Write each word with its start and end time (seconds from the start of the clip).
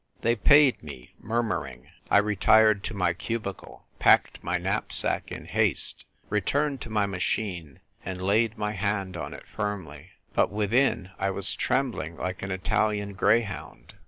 They 0.21 0.35
paid 0.35 0.81
me, 0.81 1.13
murmuring. 1.19 1.91
I 2.09 2.17
retired 2.17 2.83
to 2.85 2.95
my 2.95 3.13
cubicle, 3.13 3.85
packed 3.99 4.43
my 4.43 4.57
knapsack 4.57 5.31
in 5.31 5.45
haste, 5.45 6.05
returned 6.27 6.81
to 6.81 6.89
my 6.89 7.05
machine, 7.05 7.81
and 8.03 8.19
laid 8.19 8.57
my 8.57 8.71
hand 8.71 9.15
on 9.15 9.31
it 9.35 9.45
firmly. 9.45 10.09
But 10.33 10.49
within 10.49 11.11
I 11.19 11.29
was 11.29 11.53
trembling 11.53 12.17
like 12.17 12.41
an 12.41 12.49
Italian 12.49 13.13
greyhound. 13.13 13.93